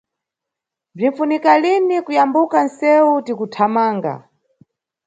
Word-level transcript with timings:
Bzinʼfunika 0.95 1.51
lini 1.63 1.95
kuyambuka 2.05 2.57
nʼsewu 2.65 3.11
tikuthamanga. 3.25 4.13